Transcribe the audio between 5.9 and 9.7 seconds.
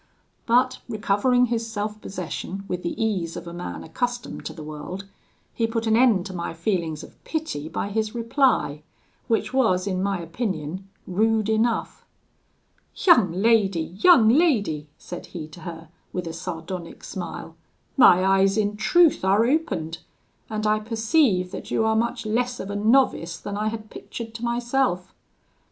end to my feelings of pity by his reply, which